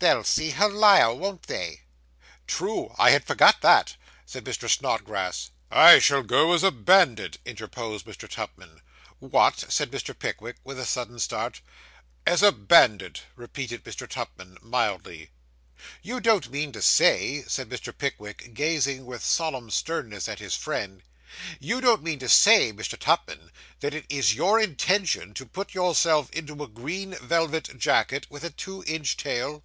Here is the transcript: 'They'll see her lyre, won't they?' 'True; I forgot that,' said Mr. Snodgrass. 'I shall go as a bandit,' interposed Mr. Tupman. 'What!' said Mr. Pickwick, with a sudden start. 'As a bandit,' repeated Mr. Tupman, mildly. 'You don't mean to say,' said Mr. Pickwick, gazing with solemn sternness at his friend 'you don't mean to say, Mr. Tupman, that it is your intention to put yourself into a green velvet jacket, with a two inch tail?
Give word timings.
'They'll 0.00 0.22
see 0.22 0.50
her 0.50 0.68
lyre, 0.68 1.12
won't 1.12 1.42
they?' 1.48 1.80
'True; 2.46 2.94
I 3.00 3.18
forgot 3.18 3.60
that,' 3.62 3.96
said 4.24 4.44
Mr. 4.44 4.70
Snodgrass. 4.70 5.50
'I 5.72 5.98
shall 5.98 6.22
go 6.22 6.52
as 6.52 6.62
a 6.62 6.70
bandit,' 6.70 7.38
interposed 7.44 8.06
Mr. 8.06 8.28
Tupman. 8.30 8.80
'What!' 9.18 9.64
said 9.68 9.90
Mr. 9.90 10.16
Pickwick, 10.16 10.58
with 10.62 10.78
a 10.78 10.86
sudden 10.86 11.18
start. 11.18 11.60
'As 12.24 12.44
a 12.44 12.52
bandit,' 12.52 13.22
repeated 13.34 13.82
Mr. 13.82 14.08
Tupman, 14.08 14.58
mildly. 14.62 15.30
'You 16.00 16.20
don't 16.20 16.48
mean 16.48 16.70
to 16.70 16.80
say,' 16.82 17.42
said 17.48 17.68
Mr. 17.68 17.92
Pickwick, 17.96 18.54
gazing 18.54 19.04
with 19.04 19.24
solemn 19.24 19.68
sternness 19.68 20.28
at 20.28 20.38
his 20.38 20.54
friend 20.54 21.02
'you 21.58 21.80
don't 21.80 22.04
mean 22.04 22.20
to 22.20 22.28
say, 22.28 22.72
Mr. 22.72 22.96
Tupman, 22.96 23.50
that 23.80 23.94
it 23.94 24.06
is 24.08 24.32
your 24.36 24.60
intention 24.60 25.34
to 25.34 25.44
put 25.44 25.74
yourself 25.74 26.30
into 26.30 26.62
a 26.62 26.68
green 26.68 27.14
velvet 27.18 27.76
jacket, 27.76 28.28
with 28.30 28.44
a 28.44 28.50
two 28.50 28.84
inch 28.86 29.16
tail? 29.16 29.64